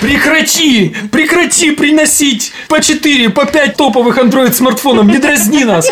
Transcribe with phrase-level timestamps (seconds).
[0.00, 0.94] Прекрати!
[1.10, 5.06] Прекрати приносить по 4, по 5 топовых Android смартфонов.
[5.06, 5.86] Не дразни нас.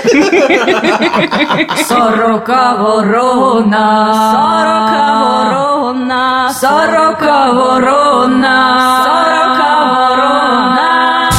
[1.88, 11.30] Сорока ворона, сорока ворона, сорока ворона, сорока ворона.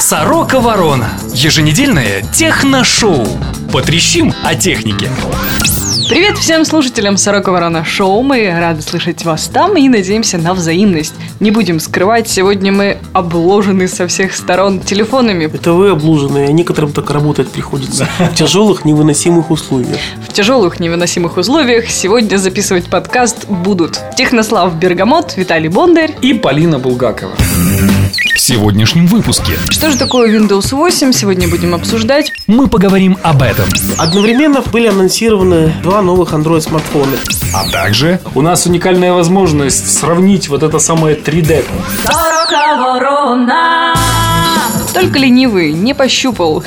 [0.00, 1.08] Сорока Ворона.
[1.32, 3.26] Еженедельное техношоу.
[3.72, 5.10] Потрещим о технике.
[6.12, 8.20] Привет всем слушателям Сорока Ворона Шоу.
[8.20, 11.14] Мы рады слышать вас там и надеемся на взаимность.
[11.40, 15.46] Не будем скрывать, сегодня мы обложены со всех сторон телефонами.
[15.46, 19.96] Это вы облуженные, а некоторым так работать приходится в тяжелых невыносимых условиях.
[20.28, 26.14] В тяжелых невыносимых условиях сегодня записывать подкаст будут Технослав Бергамот, Виталий Бондарь.
[26.20, 27.32] И Полина Булгакова.
[28.34, 32.32] В сегодняшнем выпуске Что же такое Windows 8, сегодня будем обсуждать.
[32.46, 33.66] мы поговорим об этом,
[33.98, 37.16] Одновременно были анонсированы два новых Android смартфона.
[37.54, 41.64] а также У нас уникальная возможность сравнить вот это самое 3D.
[42.04, 43.94] Сорока ворона.
[44.92, 46.62] Только ленивый не пощупал,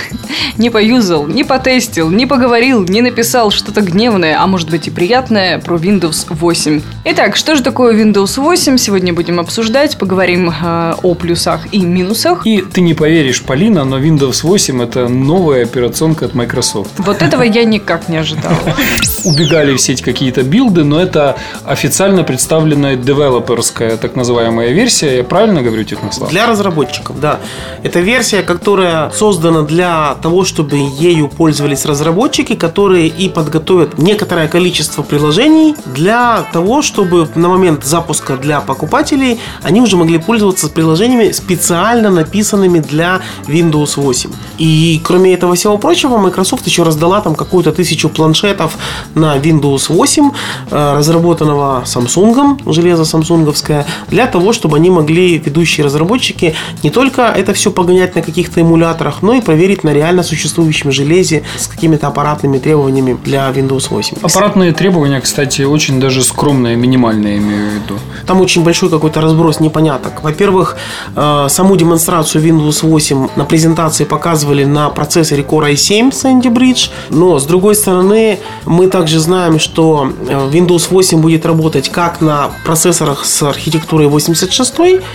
[0.58, 5.60] не поюзал, не потестил, не поговорил, не написал что-то гневное, а может быть и приятное
[5.60, 6.82] про Windows 8.
[7.06, 8.78] Итак, что же такое Windows 8?
[8.78, 12.46] Сегодня будем обсуждать, поговорим э, о плюсах и минусах.
[12.46, 16.92] И ты не поверишь, Полина, но Windows 8 это новая операционка от Microsoft.
[16.98, 18.58] Вот этого я никак не ожидала.
[19.24, 25.18] Убегали в сеть какие-то билды, но это официально представленная девелоперская так называемая версия.
[25.18, 26.30] Я правильно говорю, Технослав?
[26.30, 27.40] Для разработчиков, да.
[27.84, 35.04] Это версия, которая создана для того, чтобы ею пользовались разработчики, которые и подготовят некоторое количество
[35.04, 42.10] приложений для того, чтобы на момент запуска для покупателей они уже могли пользоваться приложениями, специально
[42.10, 44.30] написанными для Windows 8.
[44.60, 48.78] И кроме этого всего прочего, Microsoft еще раздала там какую-то тысячу планшетов
[49.16, 50.32] на Windows 8,
[50.72, 57.54] э, разработанного Samsung, железо самсунговское, для того, чтобы они могли, ведущие разработчики, не только это
[57.54, 62.58] все погонять на каких-то эмуляторах, но и проверить на реально существующем железе с какими-то аппаратными
[62.58, 64.18] требованиями для Windows 8.
[64.22, 68.00] Аппаратные требования, кстати, очень даже скромные, минимальные, имею в виду.
[68.26, 70.24] Там очень большой какой-то разброс непоняток.
[70.24, 70.78] Во-первых,
[71.16, 77.40] э, саму демонстрацию Windows 8 на презентации показывали на процессоре Core i7 Sandy Bridge, но
[77.40, 83.26] с другой стороны, мы также знаем, что э, Windows 8 будет работать как на процессорах
[83.26, 84.74] с архитектурой 86,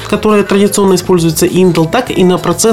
[0.09, 2.70] которая традиционно используется Intel, так и на процессорах,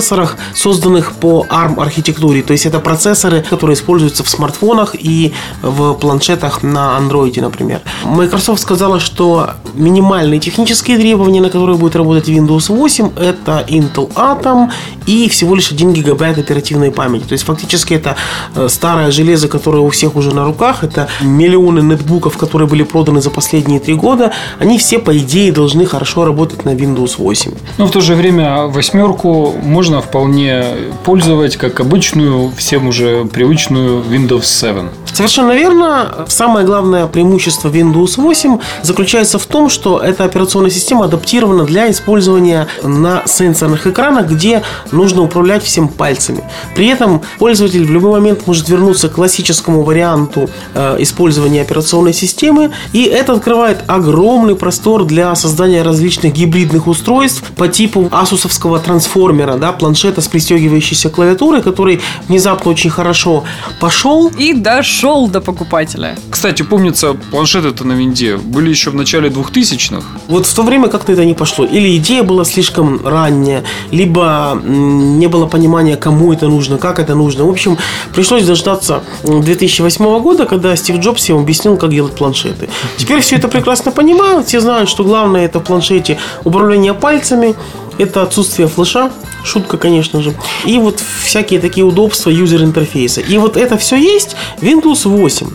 [0.54, 2.42] созданных по ARM архитектуре.
[2.44, 7.82] То есть это процессоры, которые используются в смартфонах и в планшетах на Android, например.
[8.04, 14.70] Microsoft сказала, что минимальные технические требования, на которые будет работать Windows 8, это Intel Atom
[15.06, 17.24] и всего лишь 1 гигабайт оперативной памяти.
[17.24, 18.16] То есть фактически это
[18.56, 23.22] э, старое железо, которое у всех уже на руках, это миллионы нетбуков, которые были проданы
[23.22, 27.52] за последние три года, они все, по идее, должны хорошо работать на Windows 8.
[27.78, 30.64] Но в то же время восьмерку можно вполне
[31.04, 34.90] пользовать как обычную, всем уже привычную Windows 7.
[35.14, 36.26] Совершенно верно.
[36.28, 42.68] Самое главное преимущество Windows 8 заключается в том, что эта операционная система адаптирована для использования
[42.84, 44.62] на сенсорных экранах, где
[44.92, 46.44] нужно управлять всем пальцами.
[46.76, 52.72] При этом пользователь в любой момент может вернуться к классическому варианту э, использования операционной системы,
[52.94, 59.72] и это открывает огромный простор для создания различных гибридных устройств по типу асусовского трансформера, да,
[59.78, 63.44] планшета с пристегивающейся клавиатурой, который внезапно очень хорошо
[63.80, 66.16] пошел, И дошел до покупателя.
[66.30, 70.04] Кстати, помнится, планшеты-то на винде были еще в начале 2000-х.
[70.28, 71.66] Вот в то время как-то это не пошло.
[71.66, 77.46] Или идея была слишком ранняя, либо не было понимания, кому это нужно, как это нужно.
[77.46, 77.78] В общем,
[78.14, 82.70] пришлось дождаться м, 2008 года, когда Стив Джобс всем объяснил, как делать планшеты.
[82.98, 87.56] Теперь все это прекрасно понимают, все знают, что главное это в планшете управление пальцами,
[87.98, 89.12] это отсутствие флеша,
[89.48, 90.34] шутка, конечно же,
[90.66, 93.22] и вот всякие такие удобства юзер-интерфейса.
[93.22, 95.48] И вот это все есть Windows 8.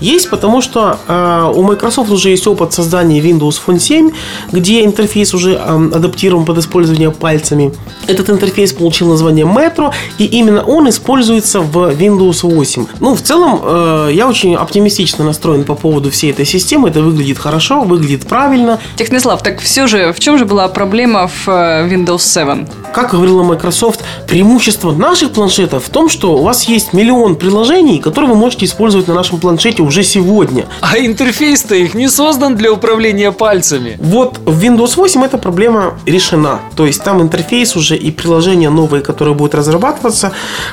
[0.00, 4.10] Есть, потому что э, у Microsoft уже есть опыт создания Windows Phone 7,
[4.52, 7.72] где интерфейс уже э, адаптирован под использование пальцами.
[8.06, 12.86] Этот интерфейс получил название Metro, и именно он используется в Windows 8.
[13.00, 16.88] Ну, в целом, э, я очень оптимистично настроен по поводу всей этой системы.
[16.88, 18.78] Это выглядит хорошо, выглядит правильно.
[18.96, 22.66] Технослав, так все же, в чем же была проблема в э, Windows 7?
[22.92, 28.30] Как говорила Microsoft, преимущество наших планшетов в том, что у вас есть миллион приложений, которые
[28.30, 30.66] вы можете использовать на нашем планшете уже сегодня.
[30.80, 33.96] А интерфейс-то их не создан для управления пальцами.
[34.00, 36.60] Вот в Windows 8 эта проблема решена.
[36.76, 40.32] То есть там интерфейс уже и приложения новые, которые будут разрабатываться,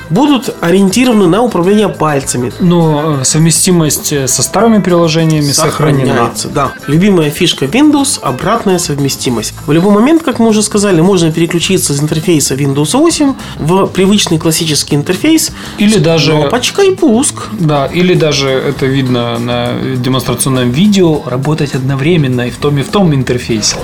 [0.09, 2.51] будут ориентированы на управление пальцами.
[2.59, 6.07] Но э, совместимость э, со старыми приложениями сохранена.
[6.07, 6.71] Сохраняется, да.
[6.87, 9.53] Любимая фишка Windows– обратная совместимость.
[9.65, 14.37] В любой момент, как мы уже сказали, можно переключиться из интерфейса Windows 8 в привычный
[14.39, 15.51] классический интерфейс.
[15.77, 17.35] Или даже- Кнопочка и пуск.
[17.59, 22.89] Да, или даже это видно на демонстрационном видео, работать одновременно и в том и в
[22.89, 23.75] том интерфейсе.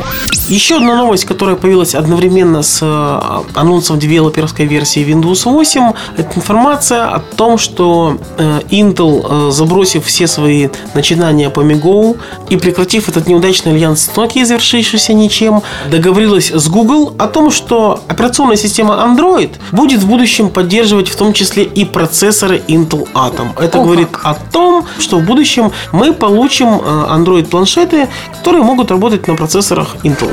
[0.48, 7.06] Еще одна новость, которая появилась одновременно с э, анонсом девелоперской версии Windows 8, это информация
[7.06, 12.18] о том, что э, Intel, э, забросив все свои начинания по MiGo
[12.50, 18.02] и прекратив этот неудачный альянс с Nokia, завершившийся ничем, договорилась с Google о том, что
[18.14, 23.50] операционная система Android будет в будущем поддерживать в том числе и процессоры Intel Atom.
[23.60, 24.26] Это О, говорит как.
[24.26, 28.08] о том, что в будущем мы получим э, Android-планшеты,
[28.38, 30.32] которые могут работать на процессорах Intel.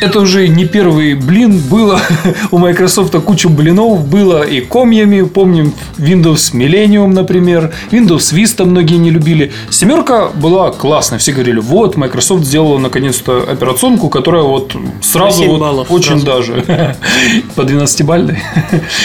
[0.00, 2.00] Это уже не первый блин, было
[2.50, 9.10] у Microsoft кучу блинов, было и комьями, помним Windows Millennium, например, Windows Vista многие не
[9.10, 9.52] любили.
[9.70, 15.50] Семерка была классная, все говорили, вот, Microsoft сделала наконец-то операционку, которая вот сразу На 7
[15.50, 16.26] вот баллов очень сразу.
[16.26, 16.96] даже
[17.56, 18.38] по 12-бальной.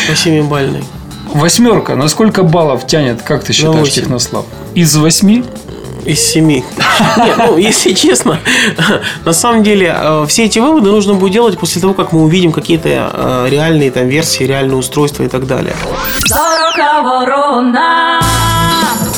[0.08, 0.84] По 7-бальной.
[1.34, 3.92] Восьмерка, на сколько баллов тянет, как ты считаешь.
[3.92, 4.46] Технослав?
[4.76, 5.44] Из восьми?
[6.06, 6.64] Из семи.
[7.18, 8.40] Нет, ну, если честно,
[9.26, 12.52] на самом деле, э, все эти выводы нужно будет делать после того, как мы увидим
[12.52, 15.76] какие-то э, реальные там версии, реальные устройства и так далее.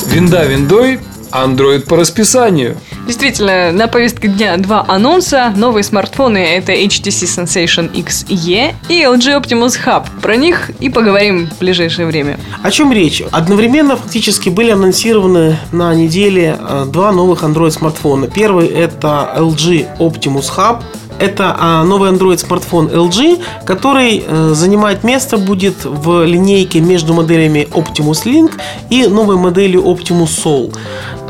[0.06, 1.00] Винда виндой,
[1.32, 2.76] Android по расписанию.
[3.06, 5.52] Действительно, на повестке дня два анонса.
[5.56, 10.06] Новые смартфоны— это HTC Sensation XE и LG Optimus Hub.
[10.20, 12.38] Про них и поговорим в ближайшее время.
[12.64, 13.22] О чем речь?
[13.30, 18.26] Одновременно фактически были анонсированы на неделе э, два новых Android смартфона.
[18.26, 20.82] Первый это LG Optimus Hub.
[21.18, 27.66] Это а, новый Android смартфон LG, который э, занимает место будет в линейке между моделями
[27.70, 28.52] Optimus Link
[28.90, 30.74] и новой моделью Optimus Soul.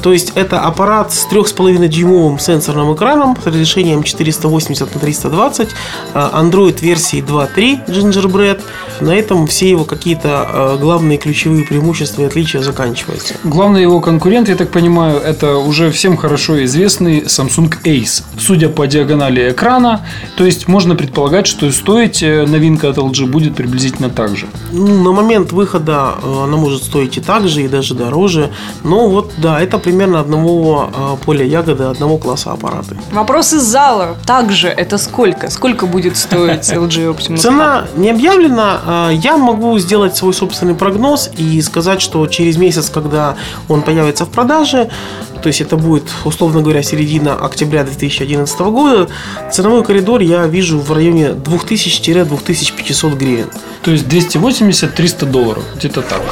[0.07, 5.69] То есть это аппарат с 3,5 дюймовым сенсорным экраном с разрешением 480 на 320,
[6.15, 8.61] э, Android версии 2.3 Gingerbread.
[9.01, 13.35] На этом все его какие-то э, главные ключевые преимущества и отличия заканчиваются.
[13.43, 18.23] Главный его конкурент, я так понимаю, это уже всем хорошо известный Samsung Ace.
[18.39, 20.07] Судя по диагонали экрана,
[20.37, 24.47] то есть можно предполагать, что стоить э, новинка от LG будет приблизительно так же.
[24.71, 28.51] Ну, на момент выхода она может стоить и так же, и даже дороже.
[28.85, 32.97] Но вот, да, это примерно одного э, поля ягоды, одного класса аппараты.
[33.13, 34.17] Вопрос из зала.
[34.27, 35.51] Также это сколько?
[35.51, 37.39] Сколько будет стоить LG Optimus?
[37.39, 38.81] Цена не объявлена.
[38.87, 43.37] а, Я могу сделать свой собственный прогноз и сказать, что через месяц, когда
[43.69, 44.89] он появится в продаже,
[45.43, 49.09] то есть это будет, условно говоря, середина октября 2011 года,
[49.53, 53.47] ценовой коридор я вижу в районе 2000-2500 гривен.
[53.83, 56.23] То есть 280-300 долларов, где-то так.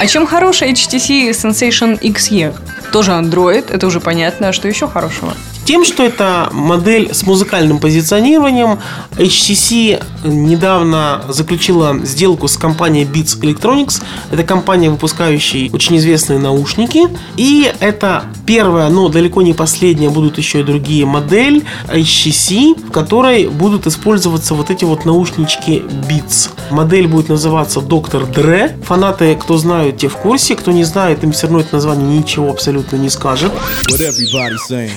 [0.00, 2.54] А чем хороший HTC Sensation XE?
[2.92, 4.48] Тоже Android, это уже понятно.
[4.48, 5.34] А что еще хорошего?
[5.64, 8.78] Тем, что это модель с музыкальным позиционированием,
[9.16, 14.02] HTC недавно заключила сделку с компанией Beats Electronics.
[14.30, 17.08] Это компания, выпускающая очень известные наушники.
[17.36, 23.48] И это первая, но далеко не последняя, будут еще и другие модель HTC, в которой
[23.48, 26.50] будут использоваться вот эти вот наушнички Beats.
[26.70, 28.30] Модель будет называться Dr.
[28.30, 28.82] Dre.
[28.84, 30.56] Фанаты, кто знают, те в курсе.
[30.56, 33.52] Кто не знает, им все равно это название ничего абсолютно не скажет.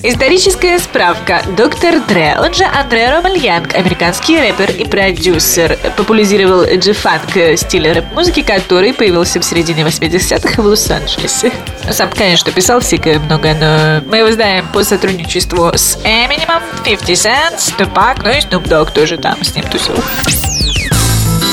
[0.03, 1.44] Историческая справка.
[1.57, 8.94] Доктор Дре, он же Андре Ромальянг, американский рэпер и продюсер, популяризировал джи-фанк стиль рэп-музыки, который
[8.94, 11.51] появился в середине 80-х в Лос-Анджелесе.
[11.91, 17.77] Сам, конечно, писал всякое много, но мы его знаем по сотрудничеству с Эминемом, 50 Cent,
[17.77, 19.95] Tupac, ну и Snoop Dogg тоже там с ним тусил.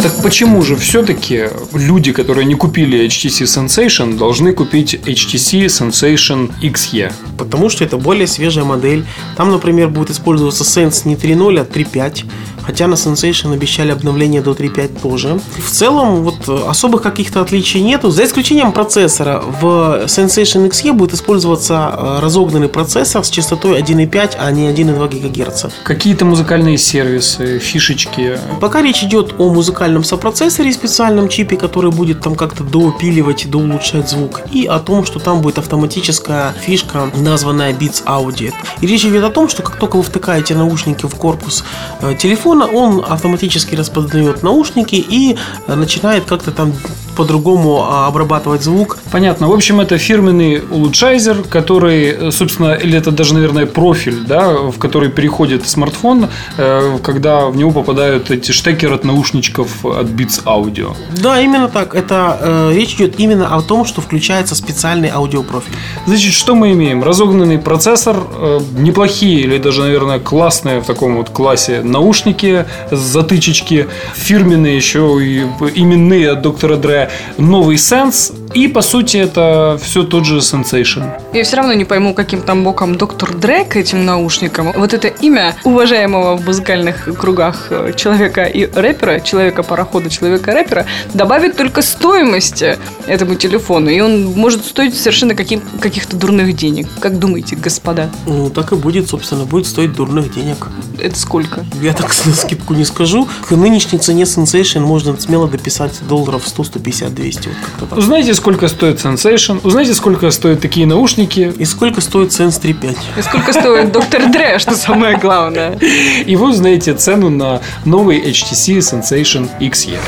[0.03, 7.13] Так почему же все-таки люди, которые не купили HTC Sensation, должны купить HTC Sensation XE?
[7.37, 9.05] Потому что это более свежая модель.
[9.37, 12.25] Там, например, будет использоваться Sense не 3.0, а 3.5.
[12.69, 15.41] Хотя на Sensation обещали обновление до 3.5 тоже.
[15.57, 18.11] В целом, вот э, особых каких-то отличий нету.
[18.11, 19.43] За исключением процессора.
[19.63, 25.65] В Sensation XE будет использоваться э, разогнанный процессор с частотой 1.5, а не 1.2 ГГц.
[25.83, 28.39] Какие-то музыкальные сервисы, фишечки.
[28.61, 34.43] Пока речь идет о музыкальном сопроцессоре, специальном чипе, который будет там как-то доупиливать, доулучшать звук,
[34.53, 38.53] и о том, что там будет автоматическая фишка, названная Beats Audio.
[38.83, 41.65] И речь идет о том, что как только вы втыкаете наушники в корпус
[42.03, 45.37] э, телефона, телефона, он автоматически распознает наушники и
[45.67, 46.73] э, начинает как-то там
[47.19, 48.99] по-другому а, обрабатывать звук.
[49.11, 49.49] Понятно.
[49.49, 54.79] В общем, это фирменный улучшайзер, который, э, собственно, или это даже, наверное, профиль, да, в
[54.79, 60.95] который переходит смартфон, э, когда в него попадают эти штекеры от наушничков от Beats Audio.
[61.21, 61.97] Да, именно так.
[61.97, 65.75] Это э, речь идет именно о том, что включается специальный аудиопрофиль.
[66.07, 67.03] Значит, что мы имеем?
[67.03, 74.77] Разогнанный процессор, э, неплохие или даже, наверное, классные в таком вот классе наушники затычечки, фирменные
[74.77, 80.39] еще и именные от доктора Дре, новый Sense, и по сути это все тот же
[80.39, 81.11] Sensation.
[81.33, 84.73] Я все равно не пойму, каким там боком доктор Дре к этим наушникам.
[84.75, 91.83] Вот это имя уважаемого в музыкальных кругах э, человека и рэпера, человека-парохода, человека-рэпера, добавит только
[91.83, 93.91] стоимости этому телефону.
[93.91, 96.89] И он может стоить совершенно каким, каких-то дурных денег.
[97.01, 98.11] Как думаете, господа?
[98.27, 100.69] Ну, так и будет, собственно, будет стоить дурных денег.
[100.99, 101.65] Это сколько?
[101.83, 103.29] Я так на скидку не скажу.
[103.49, 107.49] К нынешней цене Sensation можно смело дописать долларов 100-150-200.
[107.49, 107.99] Вот как-то так.
[107.99, 112.97] Узнаете, сколько стоит Sensation, узнаете, сколько стоят такие наушники, И сколько стоит Sense 3.5?
[113.19, 115.77] И сколько стоит доктор Дре, что самое главное?
[116.27, 119.99] и вы узнаете цену на новый HTC Sensation XE.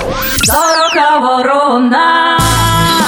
[0.45, 2.39] Сорока ворона.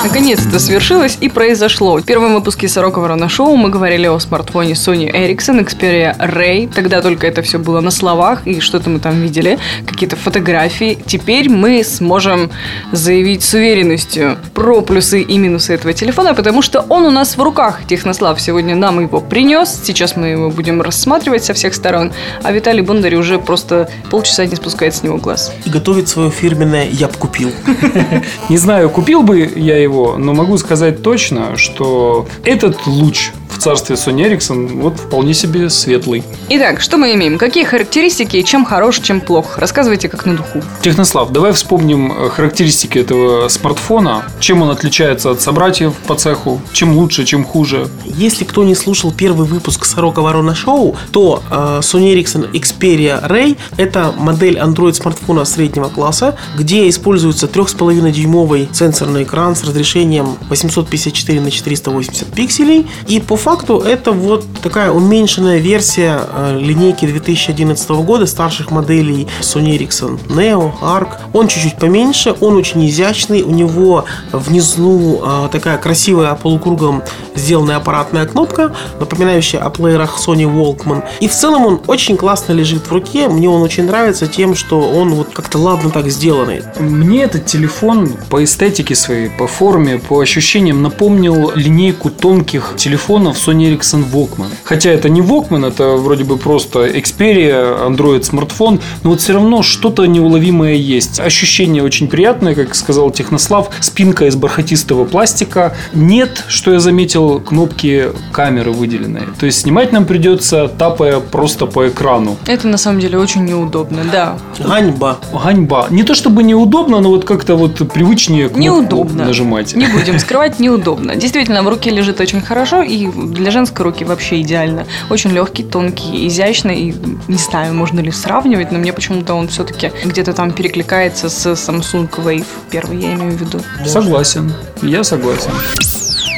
[0.05, 1.97] Наконец-то свершилось и произошло.
[1.97, 6.69] В первом выпуске «Сорока Ворона Шоу» мы говорили о смартфоне Sony Ericsson Xperia Ray.
[6.75, 10.99] Тогда только это все было на словах, и что-то мы там видели, какие-то фотографии.
[11.07, 12.51] Теперь мы сможем
[12.91, 17.43] заявить с уверенностью про плюсы и минусы этого телефона, потому что он у нас в
[17.43, 17.83] руках.
[17.87, 19.83] Технослав сегодня нам его принес.
[19.85, 22.11] Сейчас мы его будем рассматривать со всех сторон.
[22.43, 25.53] А Виталий Бондарь уже просто полчаса не спускает с него глаз.
[25.65, 27.53] И готовит свое фирменное «я б купил».
[28.49, 33.97] Не знаю, купил бы я его, но могу сказать точно, что этот луч в царстве
[33.97, 36.25] Sony Ericsson вот вполне себе светлый.
[36.49, 37.39] Итак, что мы имеем?
[37.39, 39.59] Какие характеристики, и чем хорош, чем плох?
[39.59, 40.63] Рассказывайте как на духу.
[40.83, 44.25] Технослав, давай вспомним э, характеристики этого смартфона.
[44.41, 46.61] Чем он отличается от собратьев по цеху?
[46.73, 47.89] Чем лучше, чем хуже?
[48.05, 53.57] Если кто не слушал первый выпуск «Сорока Ворона Шоу», то э, Sony Ericsson Xperia Ray–
[53.77, 61.51] это модель Android смартфона среднего класса, где используется 3,5-дюймовый сенсорный экран с разрешением 854 на
[61.51, 62.87] 480 пикселей.
[63.09, 69.77] И по факту это вот такая уменьшенная версия э, линейки 2011 года старших моделей Sony
[69.77, 71.09] Ericsson Neo, Arc.
[71.33, 77.03] Он чуть-чуть поменьше, он очень изящный, у него внизу э, такая красивая полукругом
[77.35, 81.05] сделанная аппаратная кнопка, напоминающая о плеерах Sony Walkman.
[81.21, 83.29] И в целом он очень классно лежит в руке.
[83.29, 86.63] Мне он очень нравится тем, что он вот как-то ладно так сделанный.
[86.79, 93.73] Мне этот телефон по эстетике своей, по форме, по ощущениям напомнил линейку тонких телефонов Sony
[93.77, 94.49] Ericsson Walkman.
[94.65, 99.63] Хотя это не Walkman, это вроде бы просто Xperia, Android смартфон, но вот все равно
[99.63, 101.21] что-то неуловимое есть.
[101.21, 105.75] Ощущение очень приятное, как сказал Технослав, спинка из бархатистого пластика.
[105.93, 109.29] Нет, что я заметил, кнопки камеры выделенные.
[109.39, 112.37] То есть снимать нам придется, тапая просто по экрану.
[112.47, 114.39] Это на самом деле очень неудобно, да.
[114.59, 115.19] Ганьба.
[115.33, 115.87] Ганьба.
[115.91, 119.25] Не то чтобы неудобно, но вот как-то вот привычнее кнопку Неудобно.
[119.25, 119.75] нажимать.
[119.75, 121.17] Не будем скрывать, неудобно.
[121.17, 124.87] Действительно, в руке лежит очень хорошо, и для женской руки вообще идеально.
[125.11, 126.95] Очень легкий, тонкий, изящный,
[127.29, 132.09] не знаю, можно ли сравнивать, но мне почему-то он все-таки где-то там перекликается с Samsung
[132.11, 133.61] Wave первый, я имею в виду.
[133.87, 134.53] Согласен.
[134.83, 135.51] Я согласен.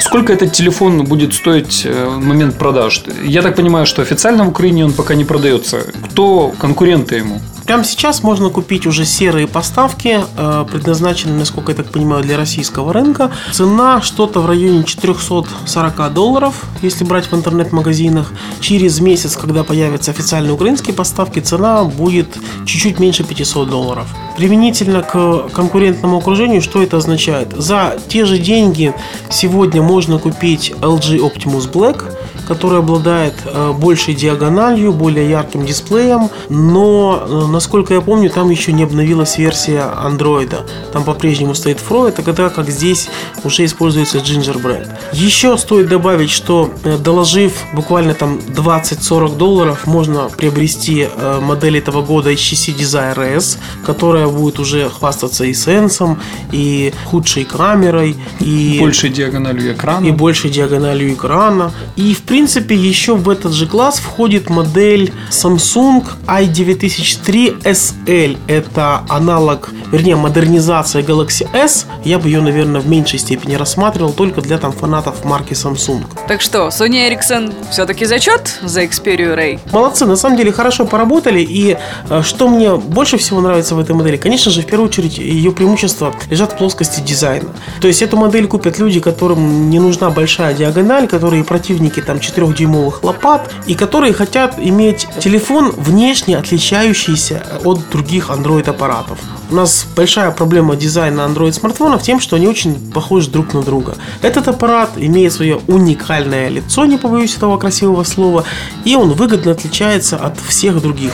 [0.00, 3.02] Сколько этот телефон будет стоить э, в момент продаж?
[3.24, 5.78] Я так понимаю, что официально в Украине он пока не продается.
[6.10, 7.40] Кто конкуренты ему?
[7.66, 12.92] Прямо сейчас можно купить уже серые поставки, э, предназначенные, насколько я так понимаю, для российского
[12.92, 13.30] рынка.
[13.52, 18.32] Цена что-то в районе 440 долларов, если брать в интернет-магазинах.
[18.60, 24.08] Через месяц, когда появятся официальные украинские поставки, цена будет чуть-чуть меньше 500 долларов.
[24.36, 27.54] Применительно к конкурентному окружению, что это означает?
[27.56, 28.92] За те же деньги
[29.30, 32.04] сегодня можно купить LG Optimus Black,
[32.46, 38.72] который обладает э, большей диагональю, более ярким дисплеем, но, э, насколько я помню, там еще
[38.72, 40.54] не обновилась версия Android.
[40.92, 43.08] Там по-прежнему стоит Froid, а тогда как здесь
[43.44, 44.88] уже используется Gingerbread.
[45.12, 51.08] Еще стоит добавить, что э, доложив буквально там 20-40 долларов, можно приобрести
[51.40, 56.20] модель этого года HTC Desire S, которая будет уже хвастаться и сенсом,
[56.52, 60.06] и худшей камерой, и Большей диагональю экрана.
[60.06, 61.72] и большей диагональю экрана.
[61.96, 68.38] И, в принципе, еще в этот же класс входит модель Samsung i9003 SL.
[68.48, 71.86] Это аналог, вернее, модернизация Galaxy S.
[72.04, 76.04] Я бы ее, наверное, в меньшей степени рассматривал только для там фанатов марки Samsung.
[76.26, 79.60] Так что, Sony Ericsson все-таки зачет за Xperia Ray?
[79.70, 81.40] Молодцы, на самом деле хорошо поработали.
[81.40, 81.76] И
[82.10, 85.52] э, что мне больше всего нравится в этой модели, конечно же, в первую очередь, ее
[85.52, 87.50] преимущества лежат в плоскости дизайна.
[87.80, 93.02] То есть эту модель купят люди, которым не нужна большая диагональ, которые противники там 4-дюймовых
[93.02, 99.18] лопат, и которые хотят иметь телефон внешне отличающийся от других Android аппаратов.
[99.50, 103.94] У нас большая проблема дизайна Android смартфонов тем, что они очень похожи друг на друга.
[104.22, 108.44] Этот аппарат имеет свое уникальное лицо, не побоюсь этого красивого слова,
[108.84, 111.12] и он выгодно отличается от всех других.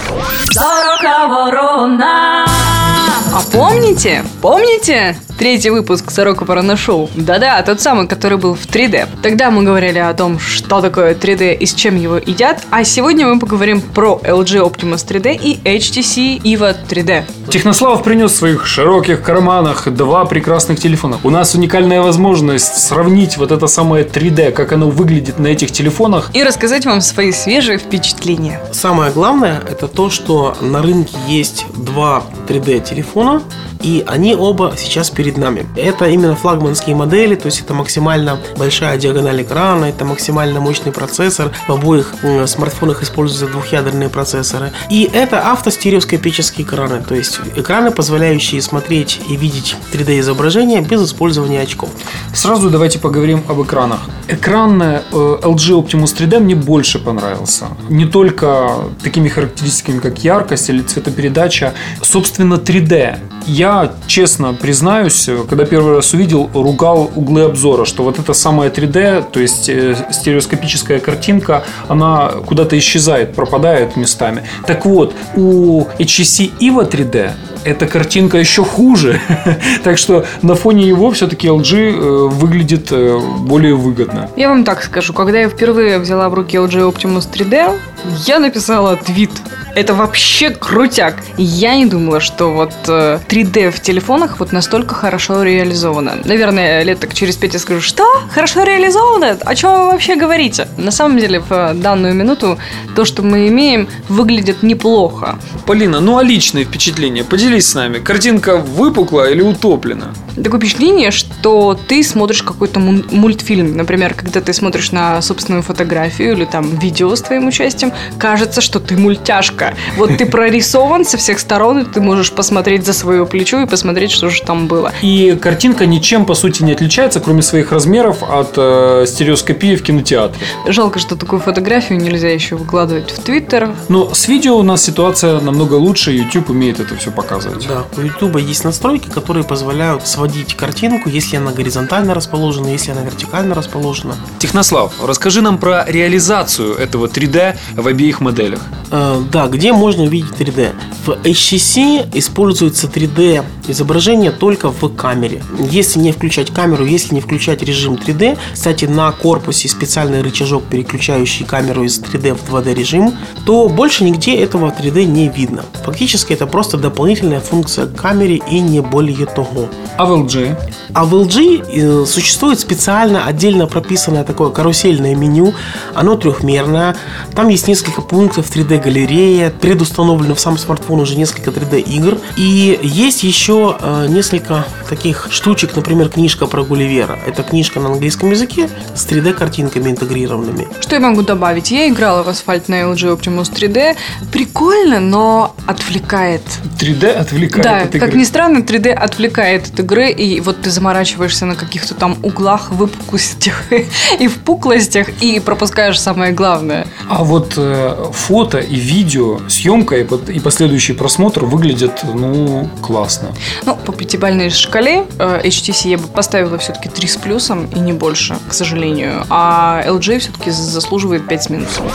[3.32, 4.24] А помните?
[4.40, 5.16] Помните?
[5.40, 7.08] Третий выпуск Сорока Парана Шоу.
[7.14, 9.08] Да-да, тот самый, который был в 3D.
[9.22, 12.62] Тогда мы говорили о том, что такое 3D и с чем его едят.
[12.68, 17.24] А сегодня мы поговорим про LG Optimus 3D и HTC EVO 3D.
[17.48, 21.18] Технослав принес в своих широких карманах два прекрасных телефона.
[21.24, 26.30] У нас уникальная возможность сравнить вот это самое 3D, как оно выглядит на этих телефонах.
[26.34, 28.60] И рассказать вам свои свежие впечатления.
[28.72, 33.42] Самое главное, это то, что на рынке есть два 3D телефона,
[33.82, 35.66] и они оба сейчас перед нами.
[35.76, 41.52] Это именно флагманские модели, то есть это максимально большая диагональ экрана, это максимально мощный процессор.
[41.66, 42.14] В обоих
[42.46, 44.72] смартфонах используются двухъядерные процессоры.
[44.90, 51.60] И это автостереоскопические экраны, то есть экраны, позволяющие смотреть и видеть 3D изображение без использования
[51.60, 51.90] очков.
[52.34, 54.00] Сразу давайте поговорим об экранах.
[54.28, 57.66] Экран э, LG Optimus 3D мне больше понравился.
[57.88, 58.70] Не только
[59.02, 63.18] такими характеристиками, как яркость или цветопередача, собственно 3D.
[63.46, 63.69] Я,
[64.06, 69.40] честно признаюсь, когда первый раз увидел, ругал углы обзора, что вот это самое 3D, то
[69.40, 74.42] есть э, стереоскопическая картинка, она куда-то исчезает, пропадает местами.
[74.66, 77.32] Так вот, у HTC EVO 3D
[77.64, 79.20] эта картинка еще хуже.
[79.84, 84.28] так что на фоне его все-таки LG э, выглядит э, более выгодно.
[84.36, 87.78] Я вам так скажу, когда я впервые взяла в руки LG Optimus 3D,
[88.26, 89.30] я написала твит.
[89.74, 91.22] Это вообще крутяк.
[91.36, 96.18] Я не думала, что вот э, 3D в телефонах вот настолько хорошо реализовано.
[96.24, 98.04] Наверное, лет так через пять я скажу, что?
[98.34, 99.38] Хорошо реализовано?
[99.40, 100.66] О чем вы вообще говорите?
[100.76, 102.58] На самом деле, в э, данную минуту
[102.96, 105.38] то, что мы имеем, выглядит неплохо.
[105.66, 107.22] Полина, ну а личные впечатления?
[107.22, 107.98] Поделись с нами.
[107.98, 110.12] Картинка выпукла или утоплена?
[110.42, 113.76] Такое впечатление, что ты смотришь какой-то мультфильм.
[113.76, 118.80] Например, когда ты смотришь на собственную фотографию или там видео с твоим участием, кажется, что
[118.80, 119.74] ты мультяшка.
[119.96, 124.10] Вот ты прорисован со всех сторон, и ты можешь посмотреть за свое плечо и посмотреть,
[124.10, 124.92] что же там было.
[125.02, 130.40] И картинка ничем, по сути, не отличается, кроме своих размеров от э, стереоскопии в кинотеатре.
[130.66, 133.74] Жалко, что такую фотографию нельзя еще выкладывать в Твиттер.
[133.88, 137.66] Но с видео у нас ситуация намного лучше, YouTube умеет это все показывать.
[137.66, 143.02] Да, у YouTube есть настройки, которые позволяют сводить картинку, если она горизонтально расположена, если она
[143.02, 144.16] вертикально расположена.
[144.38, 148.60] Технослав, расскажи нам про реализацию этого 3D в обеих моделях.
[148.90, 150.74] Э, да, где можно увидеть 3D?
[151.04, 155.42] В HTC используется 3D изображение только в камере.
[155.58, 161.44] Если не включать камеру, если не включать режим 3D, кстати, на корпусе специальный рычажок, переключающий
[161.44, 163.14] камеру из 3D в 2D режим,
[163.46, 165.64] то больше нигде этого 3D не видно.
[165.84, 169.68] Фактически это просто дополнительная функция к камере и не более того.
[169.96, 170.56] А в LG?
[170.94, 175.54] А в LG э, существует специально отдельно прописанное такое карусельное меню.
[175.94, 176.96] Оно трехмерное.
[177.34, 179.50] Там есть несколько пунктов 3D-галерея.
[179.50, 182.18] Предустановлено в сам смартфон уже несколько 3D-игр.
[182.36, 185.76] И есть еще э, несколько таких штучек.
[185.76, 187.18] Например, книжка про Гулливера.
[187.26, 190.68] Это книжка на английском языке с 3D-картинками интегрированными.
[190.80, 191.70] Что я могу добавить?
[191.70, 193.96] Я играла в асфальт на LG Optimus 3D.
[194.32, 196.42] Прикольно, но отвлекает.
[196.78, 198.18] 3D отвлекает да, от как игры.
[198.18, 201.09] ни странно, 3D отвлекает от игры, и вот ты заморачиваешься
[201.46, 203.64] на каких-то там углах, выпуклостях
[204.18, 206.86] и впуклостях, и пропускаешь самое главное.
[207.08, 213.28] А вот э, фото и видео, съемка и, под- и последующий просмотр выглядят, ну, классно.
[213.66, 217.92] Ну, по пятибалльной шкале э, HTC я бы поставила все-таки 3 с плюсом и не
[217.92, 219.24] больше, к сожалению.
[219.30, 221.86] А LG все-таки заслуживает 5 с минусом.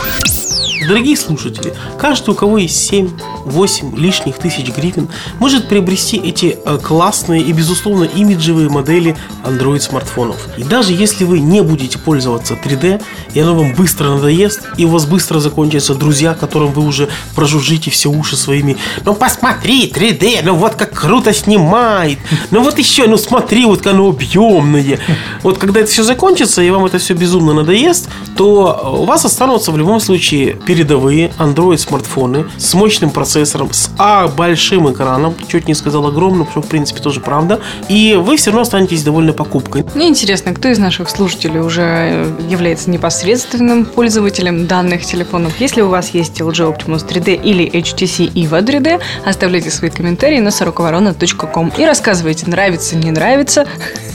[0.88, 3.10] Дорогие слушатели, каждый, у кого есть 7,
[3.46, 10.38] 8 лишних тысяч гривен может приобрести эти э, классные и, безусловно, имиджевые модели Android смартфонов.
[10.58, 13.02] И даже если вы не будете пользоваться 3D,
[13.34, 17.90] и оно вам быстро надоест, и у вас быстро закончатся друзья, которым вы уже прожужжите
[17.90, 22.20] все уши своими «Ну посмотри, 3D, ну вот как круто снимает,
[22.52, 25.00] ну вот еще, ну смотри, вот как оно объемное».
[25.42, 29.72] Вот когда это все закончится, и вам это все безумно надоест, то у вас останутся
[29.72, 35.74] в любом случае передовые Android смартфоны с мощным процессором, с а большим экраном, чуть не
[35.74, 39.86] сказал огромным, что в принципе тоже правда, и вы все равно останетесь довольны покупкой.
[39.96, 45.60] Мне интересно, кто из наших слушателей уже э, является непосредственным пользователем данных телефонов.
[45.60, 50.52] Если у вас есть LG Optimus 3D или HTC EVO 3D, оставляйте свои комментарии на
[50.52, 53.66] сороковорона.ком и рассказывайте, нравится, не нравится.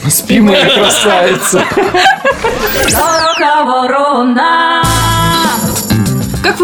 [0.08, 1.62] Спи, моя красавица.
[2.88, 5.09] Сорока ворона.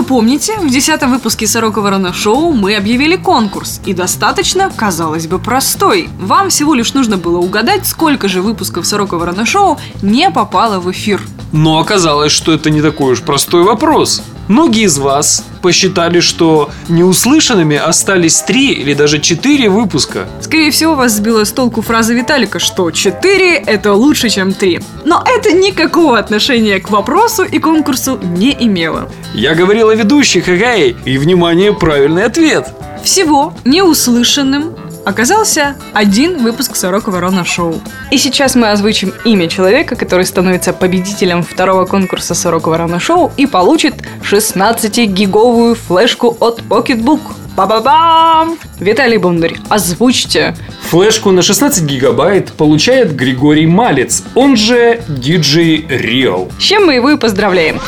[0.08, 3.80] Помните, в десятом выпуске «Сорока Ворона Шоу» мы объявили конкурс.
[3.86, 6.08] И достаточно, казалось бы, простой.
[6.20, 10.88] Вам всего лишь нужно было угадать, сколько же выпусков «Сорока Ворона Шоу» не попало в
[10.92, 11.20] эфир.
[11.50, 14.22] Но оказалось, что это не такой уж простой вопрос.
[14.48, 20.28] Многие из вас посчитали, что неуслышанными остались три или даже четыре выпуска.
[20.40, 24.80] Скорее всего, вас сбила с толку фраза Виталика, что 4– это лучше, чем 3.
[25.04, 29.10] Но это никакого отношения к вопросу и конкурсу не имело.
[29.34, 32.68] Я говорил о ведущих, эгей, и, внимание, правильный ответ.
[33.02, 37.80] Всего неуслышанным оказался один выпуск «Сорока Ворона Шоу».
[38.10, 43.46] И сейчас мы озвучим имя человека, который становится победителем второго конкурса «Сорока Ворона Шоу» и
[43.46, 43.94] получит
[44.28, 47.20] 16-гиговую флешку от Pocketbook.
[47.56, 48.58] Ба-ба-бам!
[48.80, 50.54] Виталий Бондарь, озвучьте.
[50.90, 56.52] Флешку на 16 гигабайт получает Григорий Малец, он же DJ Real.
[56.60, 57.80] С чем мы его и поздравляем.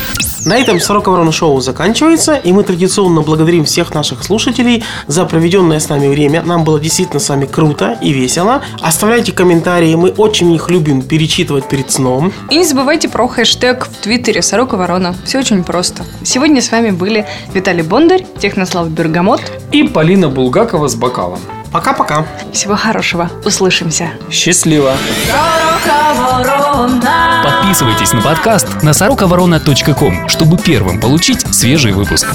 [0.44, 5.78] На этом «Сорока Ворона Шоу» заканчивается, и мы традиционно благодарим всех наших слушателей за проведенное
[5.78, 6.42] с нами время.
[6.42, 8.62] Нам было действительно с вами круто и весело.
[8.80, 12.32] Оставляйте комментарии, мы очень их любим перечитывать перед сном.
[12.50, 15.14] И не забывайте про хэштег в Твиттере «Сорока Ворона».
[15.24, 16.04] Все очень просто.
[16.24, 19.40] Сегодня с вами были Виталий Бондарь, Технослав Бергамот.
[19.70, 21.40] И Полина Булгакова с бокалом.
[21.72, 22.26] Пока-пока.
[22.52, 23.31] Всего хорошего.
[23.44, 24.11] Услышимся.
[24.31, 24.94] Счастливо!
[25.26, 27.42] Сорока ворона.
[27.44, 32.26] Подписывайтесь на подкаст на сороковорона.ком, чтобы первым получить свежий выпуск.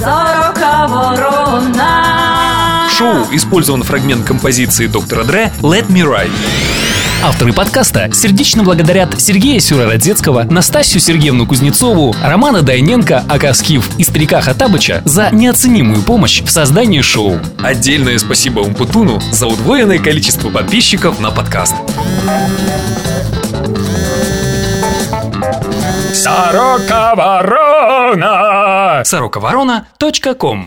[2.88, 6.32] В шоу использован фрагмент композиции доктора Дре «Let Me Ride».
[7.24, 15.02] Авторы подкаста сердечно благодарят Сергея Сюрородецкого, Настасью Сергеевну Кузнецову, Романа Дайненко, Акаскив и Старика Хатабыча
[15.06, 17.40] за неоценимую помощь в создании шоу.
[17.60, 21.76] Отдельное спасибо Умпутуну за удвоенное количество подписчиков на подкаст.
[26.14, 29.02] Сорока ворона!
[29.06, 30.62] Сорокаворона.ком